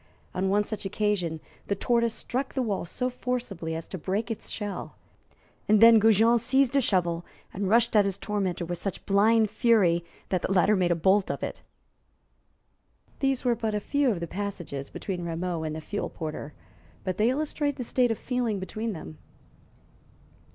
On 0.33 0.49
one 0.49 0.63
such 0.63 0.83
occasion 0.83 1.39
the 1.67 1.75
tortoise 1.75 2.15
struck 2.15 2.55
the 2.55 2.63
wall 2.63 2.85
so 2.85 3.07
forcibly 3.07 3.75
as 3.75 3.87
to 3.89 3.99
break 3.99 4.31
its 4.31 4.49
shell, 4.49 4.95
and 5.67 5.79
then 5.79 5.99
Goujon 5.99 6.39
seized 6.39 6.75
a 6.75 6.81
shovel 6.81 7.23
and 7.53 7.69
rushed 7.69 7.95
at 7.95 8.05
his 8.05 8.17
tormentor 8.17 8.65
with 8.65 8.79
such 8.79 9.05
blind 9.05 9.51
fury 9.51 10.03
that 10.29 10.41
the 10.41 10.51
latter 10.51 10.75
made 10.75 10.89
a 10.89 10.95
bolt 10.95 11.29
of 11.29 11.43
it. 11.43 11.61
These 13.19 13.45
were 13.45 13.53
but 13.53 13.75
a 13.75 13.79
few 13.79 14.09
of 14.09 14.21
the 14.21 14.25
passages 14.27 14.89
between 14.89 15.23
Rameau 15.23 15.61
and 15.61 15.75
the 15.75 15.81
fuel 15.81 16.09
porter, 16.09 16.55
but 17.03 17.17
they 17.17 17.29
illustrate 17.29 17.75
the 17.75 17.83
state 17.83 18.09
of 18.09 18.17
feeling 18.17 18.57
between 18.57 18.93
them. 18.93 19.19